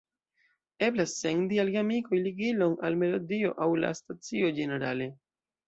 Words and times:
Eblas 0.87 1.13
sendi 1.17 1.59
al 1.65 1.69
geamikoj 1.75 2.21
ligilon 2.29 2.75
al 2.91 2.99
melodio 3.05 3.55
aŭ 3.67 3.71
la 3.85 3.95
stacio 4.03 4.53
ĝenerale. 4.61 5.11